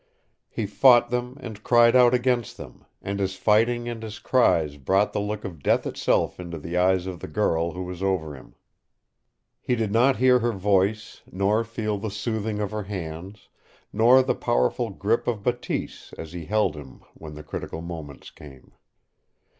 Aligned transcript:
He 0.49 0.65
fought 0.65 1.11
them 1.11 1.37
and 1.41 1.61
cried 1.61 1.95
out 1.95 2.11
against 2.11 2.57
them, 2.57 2.85
and 3.03 3.19
his 3.19 3.35
fighting 3.35 3.87
and 3.87 4.01
his 4.01 4.17
cries 4.17 4.77
brought 4.77 5.13
the 5.13 5.19
look 5.21 5.45
of 5.45 5.61
death 5.61 5.85
itself 5.85 6.39
into 6.39 6.57
the 6.57 6.75
eyes 6.75 7.05
of 7.05 7.19
the 7.19 7.27
girl 7.27 7.73
who 7.73 7.83
was 7.83 8.01
over 8.01 8.33
him. 8.35 8.55
He 9.61 9.75
did 9.75 9.91
not 9.91 10.15
hear 10.17 10.39
her 10.39 10.53
voice 10.53 11.21
nor 11.31 11.63
feel 11.63 11.99
the 11.99 12.09
soothing 12.09 12.59
of 12.59 12.71
her 12.71 12.85
hands, 12.89 13.47
nor 13.93 14.23
the 14.23 14.33
powerful 14.33 14.89
grip 14.89 15.27
of 15.27 15.43
Bateese 15.43 16.15
as 16.17 16.33
he 16.33 16.45
held 16.45 16.75
him 16.75 17.01
when 17.13 17.35
the 17.35 17.43
critical 17.43 17.81
moments 17.81 18.31
came. 18.31 18.71